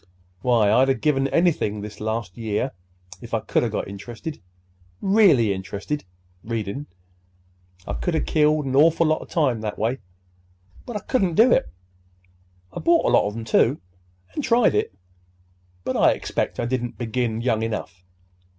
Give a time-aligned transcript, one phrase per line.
[0.41, 2.71] Why, I'd 'a' given anything this last year
[3.21, 6.05] if I could 'a' got interested—really interested,
[6.43, 6.87] readin'.
[7.85, 9.99] I could 'a' killed an awful lot of time that way.
[10.87, 11.69] But I couldn't do it.
[12.73, 13.79] I bought a lot of 'em, too,
[14.35, 14.91] an' tried it;
[15.83, 18.03] but I expect I didn't begin young enough.